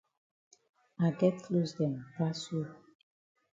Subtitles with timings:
[1.05, 2.65] I get closs dem pass you.